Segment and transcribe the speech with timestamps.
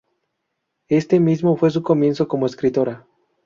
[0.87, 3.05] Este mismo fue su comienzo como escritora.